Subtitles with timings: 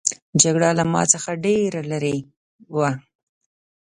[0.41, 2.17] جګړه له ما څخه ډېره لیري
[2.75, 2.91] وه.